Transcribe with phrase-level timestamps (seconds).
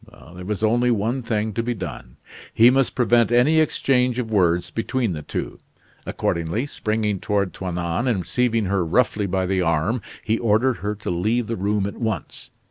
[0.33, 2.17] There was only one thing to be done.
[2.51, 5.59] He must prevent any exchange of words between the two.
[6.07, 11.11] Accordingly, springing toward Toinon and seizing her roughly by the arm, he ordered her to
[11.11, 12.49] leave the room at once.